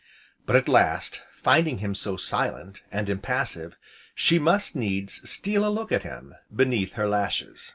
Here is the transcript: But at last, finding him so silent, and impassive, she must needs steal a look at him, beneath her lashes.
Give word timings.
But 0.47 0.55
at 0.55 0.67
last, 0.67 1.21
finding 1.35 1.77
him 1.77 1.93
so 1.93 2.17
silent, 2.17 2.81
and 2.91 3.07
impassive, 3.07 3.75
she 4.15 4.39
must 4.39 4.75
needs 4.75 5.21
steal 5.29 5.63
a 5.63 5.69
look 5.69 5.91
at 5.91 6.01
him, 6.01 6.33
beneath 6.51 6.93
her 6.93 7.07
lashes. 7.07 7.69